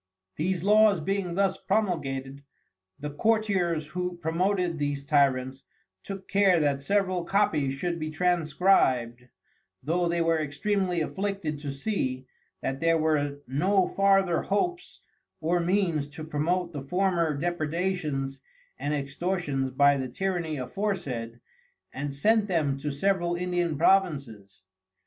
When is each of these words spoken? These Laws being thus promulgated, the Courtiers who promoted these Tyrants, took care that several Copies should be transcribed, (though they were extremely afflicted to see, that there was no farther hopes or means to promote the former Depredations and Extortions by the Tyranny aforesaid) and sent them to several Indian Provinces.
These 0.35 0.63
Laws 0.63 0.99
being 0.99 1.35
thus 1.35 1.57
promulgated, 1.57 2.41
the 2.97 3.11
Courtiers 3.11 3.85
who 3.89 4.17
promoted 4.17 4.79
these 4.79 5.05
Tyrants, 5.05 5.61
took 6.01 6.27
care 6.27 6.59
that 6.59 6.81
several 6.81 7.23
Copies 7.23 7.75
should 7.75 7.99
be 7.99 8.09
transcribed, 8.09 9.27
(though 9.83 10.07
they 10.07 10.19
were 10.19 10.39
extremely 10.39 11.01
afflicted 11.01 11.59
to 11.59 11.71
see, 11.71 12.25
that 12.61 12.79
there 12.79 12.97
was 12.97 13.37
no 13.45 13.89
farther 13.89 14.41
hopes 14.41 15.01
or 15.39 15.59
means 15.59 16.07
to 16.17 16.23
promote 16.23 16.73
the 16.73 16.81
former 16.81 17.37
Depredations 17.37 18.39
and 18.79 18.95
Extortions 18.95 19.69
by 19.69 19.97
the 19.97 20.09
Tyranny 20.09 20.57
aforesaid) 20.57 21.39
and 21.93 22.11
sent 22.11 22.47
them 22.47 22.75
to 22.79 22.89
several 22.89 23.35
Indian 23.35 23.77
Provinces. 23.77 24.63